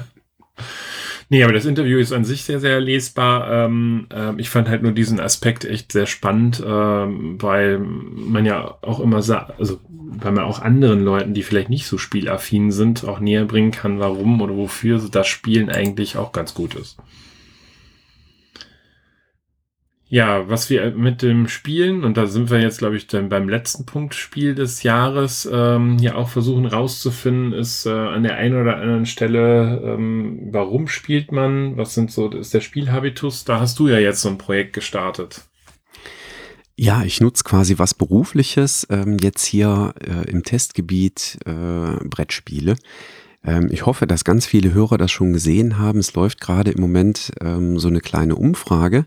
[1.34, 3.50] Nee, aber das Interview ist an sich sehr, sehr lesbar.
[3.50, 8.76] Ähm, äh, ich fand halt nur diesen Aspekt echt sehr spannend, äh, weil man ja
[8.82, 13.18] auch immer also weil man auch anderen Leuten, die vielleicht nicht so spielaffin sind, auch
[13.18, 16.98] näher bringen kann, warum oder wofür das Spielen eigentlich auch ganz gut ist.
[20.14, 23.48] Ja, was wir mit dem Spielen, und da sind wir jetzt, glaube ich, dann beim
[23.48, 28.62] letzten Punkt Spiel des Jahres, ähm, ja auch versuchen rauszufinden, ist äh, an der einen
[28.62, 33.80] oder anderen Stelle, ähm, warum spielt man, was sind so, ist der Spielhabitus, da hast
[33.80, 35.42] du ja jetzt so ein Projekt gestartet.
[36.76, 42.76] Ja, ich nutze quasi was Berufliches ähm, jetzt hier äh, im Testgebiet äh, Brettspiele.
[43.44, 45.98] Ähm, ich hoffe, dass ganz viele Hörer das schon gesehen haben.
[45.98, 49.06] Es läuft gerade im Moment ähm, so eine kleine Umfrage.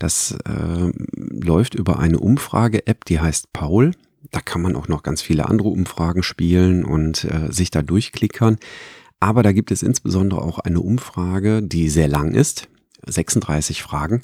[0.00, 3.92] Das äh, läuft über eine Umfrage-App, die heißt Paul.
[4.30, 8.58] Da kann man auch noch ganz viele andere Umfragen spielen und äh, sich da durchklickern.
[9.20, 12.68] Aber da gibt es insbesondere auch eine Umfrage, die sehr lang ist,
[13.06, 14.22] 36 Fragen,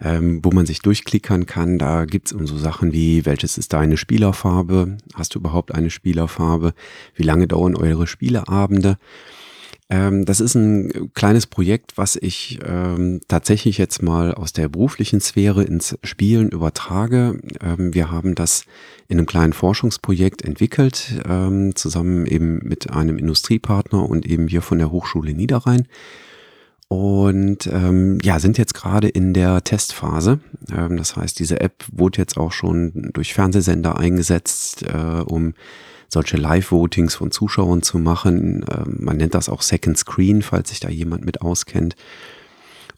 [0.00, 1.78] ähm, wo man sich durchklickern kann.
[1.78, 4.98] Da gibt es um so Sachen wie, welches ist deine Spielerfarbe?
[5.14, 6.74] Hast du überhaupt eine Spielerfarbe?
[7.14, 8.98] Wie lange dauern eure Spieleabende?
[9.88, 15.20] Ähm, das ist ein kleines Projekt, was ich ähm, tatsächlich jetzt mal aus der beruflichen
[15.20, 17.40] Sphäre ins Spielen übertrage.
[17.62, 18.64] Ähm, wir haben das
[19.06, 24.78] in einem kleinen Forschungsprojekt entwickelt, ähm, zusammen eben mit einem Industriepartner und eben hier von
[24.78, 25.86] der Hochschule Niederrhein.
[26.88, 30.40] Und ähm, ja, sind jetzt gerade in der Testphase.
[30.72, 35.54] Ähm, das heißt, diese App wurde jetzt auch schon durch Fernsehsender eingesetzt, äh, um
[36.08, 38.64] solche Live-Votings von Zuschauern zu machen.
[38.70, 41.96] Ähm, man nennt das auch Second Screen, falls sich da jemand mit auskennt.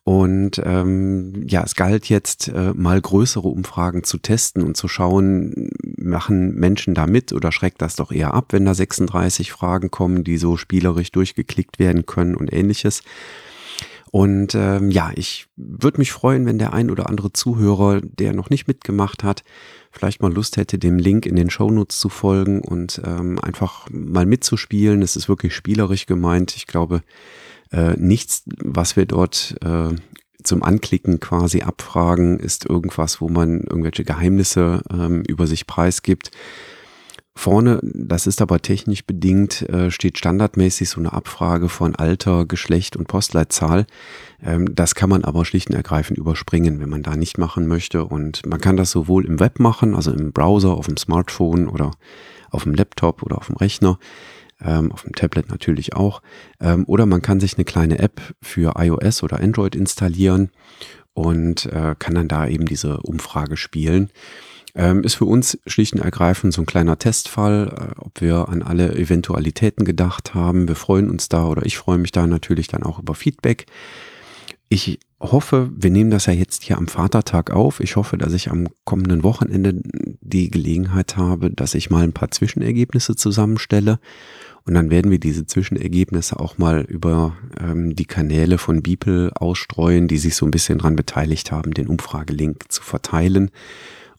[0.09, 5.71] Und ähm, ja, es galt jetzt äh, mal größere Umfragen zu testen und zu schauen,
[5.99, 10.25] machen Menschen da mit oder schreckt das doch eher ab, wenn da 36 Fragen kommen,
[10.25, 13.03] die so spielerisch durchgeklickt werden können und ähnliches.
[14.11, 18.51] Und ähm, ja, ich würde mich freuen, wenn der ein oder andere Zuhörer, der noch
[18.51, 19.45] nicht mitgemacht hat,
[19.91, 24.27] vielleicht mal Lust hätte, dem Link in den Shownotes zu folgen und ähm, einfach mal
[24.27, 25.03] mitzuspielen.
[25.03, 26.57] Es ist wirklich spielerisch gemeint.
[26.57, 27.03] Ich glaube,
[27.71, 29.95] äh, nichts, was wir dort äh,
[30.43, 36.31] zum Anklicken quasi abfragen, ist irgendwas, wo man irgendwelche Geheimnisse ähm, über sich preisgibt.
[37.39, 42.97] Vorne, das ist aber technisch bedingt, äh, steht standardmäßig so eine Abfrage von Alter, Geschlecht
[42.97, 43.87] und Postleitzahl.
[44.43, 48.05] Ähm, das kann man aber schlicht und ergreifend überspringen, wenn man da nicht machen möchte.
[48.05, 51.93] Und man kann das sowohl im Web machen, also im Browser, auf dem Smartphone oder
[52.51, 54.01] auf dem Laptop oder auf dem Rechner,
[54.61, 56.23] ähm, auf dem Tablet natürlich auch.
[56.59, 60.51] Ähm, oder man kann sich eine kleine App für iOS oder Android installieren
[61.15, 64.11] und äh, kann dann da eben diese Umfrage spielen.
[64.79, 68.63] Ähm, ist für uns schlicht und ergreifend so ein kleiner Testfall, äh, ob wir an
[68.63, 70.69] alle Eventualitäten gedacht haben.
[70.69, 73.67] Wir freuen uns da oder ich freue mich da natürlich dann auch über Feedback.
[74.69, 77.81] Ich hoffe, wir nehmen das ja jetzt hier am Vatertag auf.
[77.81, 79.81] Ich hoffe, dass ich am kommenden Wochenende
[80.21, 83.99] die Gelegenheit habe, dass ich mal ein paar Zwischenergebnisse zusammenstelle.
[84.65, 90.07] Und dann werden wir diese Zwischenergebnisse auch mal über ähm, die Kanäle von Beeple ausstreuen,
[90.07, 93.51] die sich so ein bisschen dran beteiligt haben, den Umfragelink zu verteilen.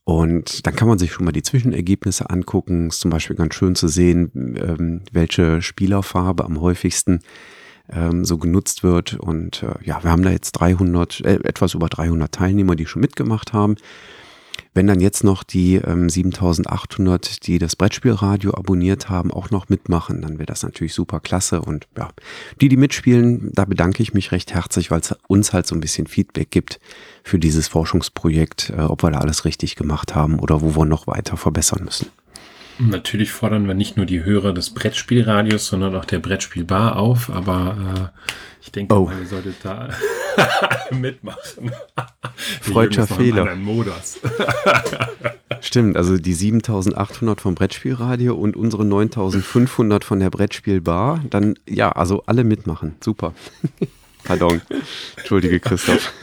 [0.10, 2.88] Und dann kann man sich schon mal die Zwischenergebnisse angucken.
[2.88, 7.19] Ist zum Beispiel ganz schön zu sehen, ähm, welche Spielerfarbe am häufigsten
[7.91, 9.19] ähm, so genutzt wird.
[9.19, 13.02] Und äh, ja, wir haben da jetzt 300, äh, etwas über 300 Teilnehmer, die schon
[13.02, 13.76] mitgemacht haben.
[14.73, 20.21] Wenn dann jetzt noch die ähm, 7800, die das Brettspielradio abonniert haben, auch noch mitmachen,
[20.21, 21.62] dann wäre das natürlich super klasse.
[21.62, 22.10] Und ja,
[22.62, 25.82] die, die mitspielen, da bedanke ich mich recht herzlich, weil es uns halt so ein
[25.82, 26.79] bisschen Feedback gibt
[27.23, 31.08] für dieses Forschungsprojekt, äh, ob wir da alles richtig gemacht haben oder wo wir noch
[31.08, 32.08] weiter verbessern müssen.
[32.80, 38.12] Natürlich fordern wir nicht nur die Hörer des Brettspielradios, sondern auch der Brettspielbar auf, aber
[38.13, 38.20] äh,
[38.62, 39.12] ich denke, oh.
[39.20, 39.89] ihr solltet da
[40.92, 41.72] mitmachen.
[42.62, 43.48] Freudscher Fehler.
[45.62, 51.24] Stimmt, also die 7800 vom Brettspielradio und unsere 9500 von der Brettspielbar.
[51.30, 52.96] Dann, ja, also alle mitmachen.
[53.02, 53.34] Super.
[54.24, 54.62] Pardon.
[55.18, 56.13] Entschuldige, Christoph.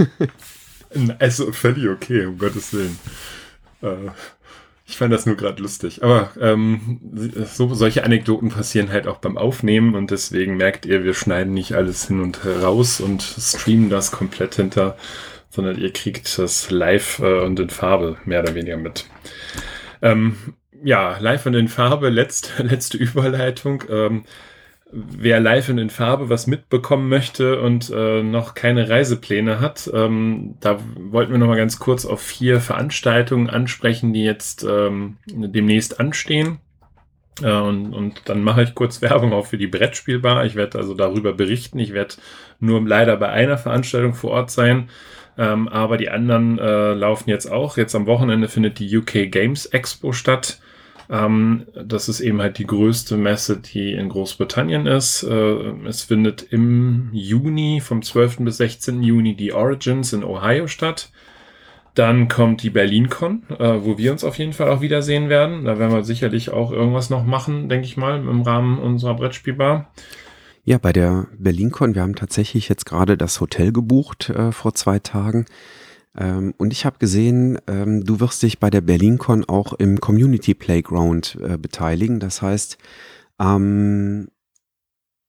[1.19, 2.99] Also völlig okay, um Gottes Willen.
[3.83, 4.11] Äh,
[4.88, 6.05] ich fand das nur gerade lustig.
[6.05, 7.01] Aber ähm,
[7.44, 11.72] so, solche Anekdoten passieren halt auch beim Aufnehmen und deswegen merkt ihr, wir schneiden nicht
[11.72, 14.96] alles hin und raus und streamen das komplett hinter,
[15.51, 19.07] sondern ihr kriegt das live äh, und in Farbe mehr oder weniger mit.
[20.03, 20.37] Ähm,
[20.85, 23.83] ja, live und in Farbe, letzte, letzte Überleitung.
[23.90, 24.25] Ähm,
[24.92, 30.55] wer live und in Farbe was mitbekommen möchte und äh, noch keine Reisepläne hat, ähm,
[30.61, 35.99] da wollten wir noch mal ganz kurz auf vier Veranstaltungen ansprechen, die jetzt ähm, demnächst
[35.99, 36.59] anstehen.
[37.42, 40.44] Äh, und, und dann mache ich kurz Werbung auch für die Brettspielbar.
[40.44, 41.79] Ich werde also darüber berichten.
[41.79, 42.14] Ich werde
[42.61, 44.88] nur leider bei einer Veranstaltung vor Ort sein.
[45.38, 47.77] Ähm, aber die anderen äh, laufen jetzt auch.
[47.77, 50.61] Jetzt am Wochenende findet die UK Games Expo statt.
[51.11, 55.23] Ähm, das ist eben halt die größte Messe, die in Großbritannien ist.
[55.23, 58.38] Äh, es findet im Juni, vom 12.
[58.38, 59.03] bis 16.
[59.03, 61.11] Juni, die Origins in Ohio statt.
[61.95, 65.64] Dann kommt die BerlinCon, äh, wo wir uns auf jeden Fall auch wiedersehen werden.
[65.64, 69.90] Da werden wir sicherlich auch irgendwas noch machen, denke ich mal, im Rahmen unserer Brettspielbar.
[70.64, 74.99] Ja, bei der BerlinCon, wir haben tatsächlich jetzt gerade das Hotel gebucht äh, vor zwei
[74.99, 75.47] Tagen.
[76.16, 80.55] Ähm, und ich habe gesehen, ähm, du wirst dich bei der BerlinCon auch im Community
[80.55, 82.20] Playground äh, beteiligen.
[82.20, 82.79] Das heißt,
[83.38, 84.29] am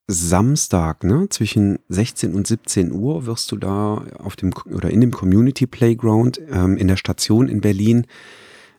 [0.09, 5.11] Samstag, ne, zwischen 16 und 17 Uhr wirst du da auf dem oder in dem
[5.11, 8.07] Community Playground ähm, in der Station in Berlin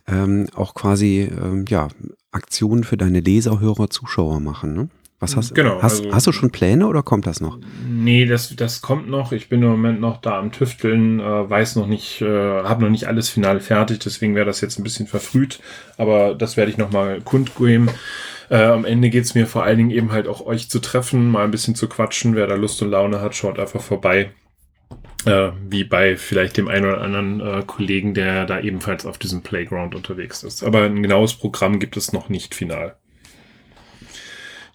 [0.07, 1.89] ähm, auch quasi ähm, ja,
[2.31, 4.73] Aktionen für deine Leser, Hörer, Zuschauer machen.
[4.73, 4.89] Ne?
[5.21, 7.59] Was hast, genau, hast, also, hast du schon Pläne oder kommt das noch?
[7.89, 9.33] Nee, das, das kommt noch.
[9.33, 12.91] Ich bin im Moment noch da am Tüfteln, äh, weiß noch nicht, äh, habe noch
[12.91, 15.59] nicht alles final fertig, deswegen wäre das jetzt ein bisschen verfrüht,
[15.97, 17.91] aber das werde ich nochmal kundgeben.
[18.49, 21.45] Äh, am Ende geht's mir vor allen Dingen eben halt auch euch zu treffen, mal
[21.45, 22.37] ein bisschen zu quatschen.
[22.37, 24.31] Wer da Lust und Laune hat, schaut einfach vorbei.
[25.27, 29.43] Äh, wie bei vielleicht dem einen oder anderen äh, Kollegen, der da ebenfalls auf diesem
[29.43, 30.63] Playground unterwegs ist.
[30.63, 32.97] Aber ein genaues Programm gibt es noch nicht final.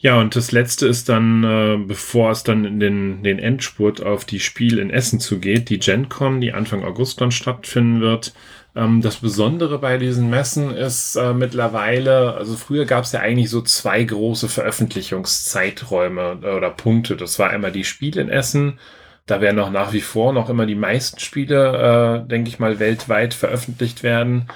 [0.03, 4.25] Ja, und das letzte ist dann, äh, bevor es dann in den, den Endspurt auf
[4.25, 8.33] die Spiel in Essen zugeht, die GenCon, die Anfang August dann stattfinden wird.
[8.75, 13.49] Ähm, das Besondere bei diesen Messen ist äh, mittlerweile, also früher gab es ja eigentlich
[13.49, 17.15] so zwei große Veröffentlichungszeiträume äh, oder Punkte.
[17.15, 18.79] Das war einmal die Spiel in Essen.
[19.25, 22.79] Da werden auch nach wie vor noch immer die meisten Spiele, äh, denke ich mal,
[22.79, 24.47] weltweit veröffentlicht werden.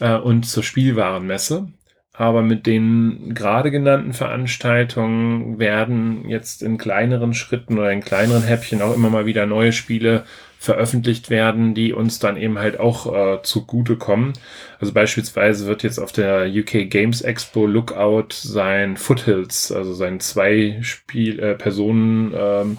[0.00, 1.68] Äh, und zur Spielwarenmesse.
[2.18, 8.80] Aber mit den gerade genannten Veranstaltungen werden jetzt in kleineren Schritten oder in kleineren Häppchen
[8.80, 10.24] auch immer mal wieder neue Spiele
[10.58, 14.32] veröffentlicht werden, die uns dann eben halt auch äh, zugutekommen.
[14.80, 20.78] Also beispielsweise wird jetzt auf der UK Games Expo Lookout sein Foothills, also sein zwei
[20.80, 22.78] Spiel äh, Personen ähm,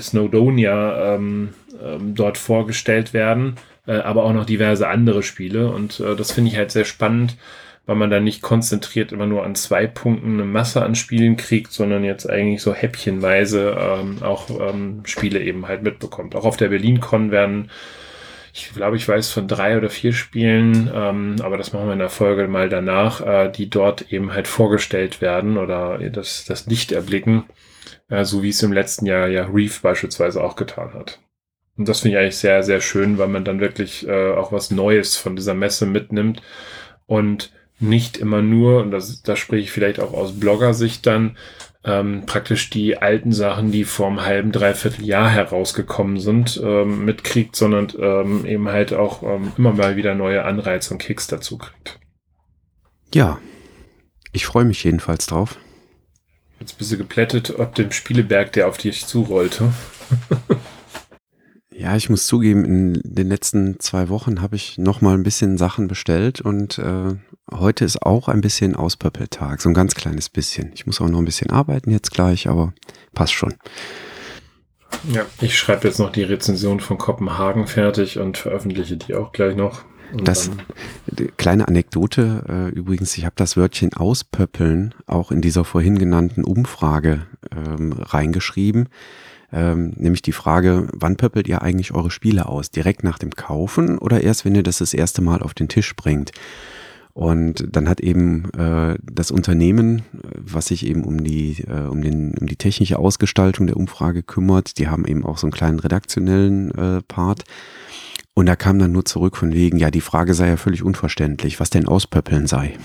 [0.00, 1.50] Snowdonia ähm,
[1.82, 6.50] ähm, dort vorgestellt werden, äh, aber auch noch diverse andere Spiele und äh, das finde
[6.50, 7.36] ich halt sehr spannend
[7.90, 11.72] weil man dann nicht konzentriert immer nur an zwei Punkten eine Masse an Spielen kriegt,
[11.72, 16.36] sondern jetzt eigentlich so häppchenweise ähm, auch ähm, Spiele eben halt mitbekommt.
[16.36, 17.68] Auch auf der BerlinCon werden,
[18.54, 21.98] ich glaube, ich weiß von drei oder vier Spielen, ähm, aber das machen wir in
[21.98, 26.92] der Folge mal danach, äh, die dort eben halt vorgestellt werden oder das, das Licht
[26.92, 27.42] erblicken,
[28.08, 31.18] äh, so wie es im letzten Jahr ja Reef beispielsweise auch getan hat.
[31.76, 34.70] Und das finde ich eigentlich sehr, sehr schön, weil man dann wirklich äh, auch was
[34.70, 36.40] Neues von dieser Messe mitnimmt
[37.06, 37.50] und
[37.80, 41.36] nicht immer nur, und das, da spreche ich vielleicht auch aus Bloggersicht dann,
[41.82, 47.56] ähm, praktisch die alten Sachen, die vor einem halben, dreiviertel Jahr herausgekommen sind, ähm, mitkriegt,
[47.56, 51.98] sondern ähm, eben halt auch ähm, immer mal wieder neue Anreize und Kicks dazu kriegt.
[53.14, 53.38] Ja,
[54.32, 55.58] ich freue mich jedenfalls drauf.
[56.60, 59.72] Jetzt bist du geplättet, ob dem Spieleberg, der auf dich zurollte.
[61.80, 65.56] Ja, ich muss zugeben, in den letzten zwei Wochen habe ich noch mal ein bisschen
[65.56, 67.14] Sachen bestellt und äh,
[67.50, 70.72] heute ist auch ein bisschen Auspöppeltag, so ein ganz kleines bisschen.
[70.74, 72.74] Ich muss auch noch ein bisschen arbeiten jetzt gleich, aber
[73.14, 73.54] passt schon.
[75.10, 79.56] Ja, ich schreibe jetzt noch die Rezension von Kopenhagen fertig und veröffentliche die auch gleich
[79.56, 79.80] noch.
[80.12, 80.50] Und das
[81.38, 87.26] kleine Anekdote äh, übrigens, ich habe das Wörtchen auspöppeln auch in dieser vorhin genannten Umfrage
[87.50, 88.90] ähm, reingeschrieben
[89.52, 92.70] ähm, nämlich die Frage, wann pöppelt ihr eigentlich eure Spiele aus?
[92.70, 95.94] Direkt nach dem Kaufen oder erst, wenn ihr das das erste Mal auf den Tisch
[95.96, 96.32] bringt?
[97.12, 102.34] Und dann hat eben äh, das Unternehmen, was sich eben um die, äh, um, den,
[102.38, 106.70] um die technische Ausgestaltung der Umfrage kümmert, die haben eben auch so einen kleinen redaktionellen
[106.70, 107.42] äh, Part.
[108.32, 111.58] Und da kam dann nur zurück von wegen, ja, die Frage sei ja völlig unverständlich,
[111.58, 112.78] was denn Auspöppeln sei.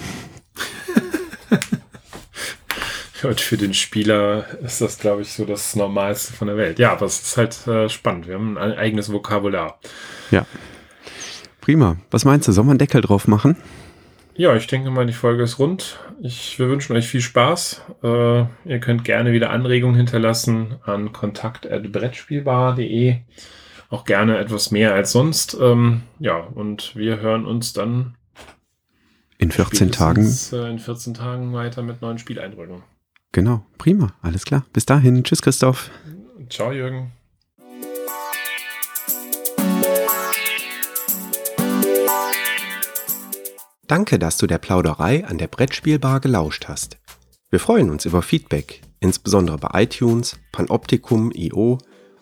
[3.26, 6.78] Und für den Spieler ist das, glaube ich, so das Normalste von der Welt.
[6.80, 8.28] Ja, aber es ist halt äh, spannend.
[8.28, 9.80] Wir haben ein eigenes Vokabular.
[10.32, 10.46] Ja.
[11.62, 11.98] Prima.
[12.12, 12.52] Was meinst du?
[12.52, 13.56] Soll man einen Deckel drauf machen?
[14.36, 16.00] Ja, ich denke mal, die Folge ist rund.
[16.22, 17.82] Ich, wir wünschen euch viel Spaß.
[18.04, 23.16] Äh, ihr könnt gerne wieder Anregungen hinterlassen an kontakt.brettspielbar.de.
[23.90, 25.58] Auch gerne etwas mehr als sonst.
[25.60, 28.16] Ähm, ja, und wir hören uns dann
[29.38, 30.26] in 14 Tagen.
[30.52, 32.84] Äh, in 14 Tagen weiter mit neuen Spieleindrücken.
[33.36, 34.66] Genau, prima, alles klar.
[34.72, 35.92] Bis dahin, tschüss Christoph.
[36.50, 37.12] Ciao Jürgen.
[43.88, 46.98] Danke, dass du der Plauderei an der Brettspielbar gelauscht hast.
[47.50, 51.80] Wir freuen uns über Feedback, insbesondere bei iTunes, Panoptikum, IO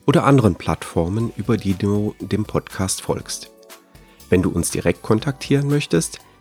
[0.07, 3.51] oder anderen Plattformen, über die du dem Podcast folgst.
[4.31, 6.21] Wenn du uns direkt kontaktieren möchtest,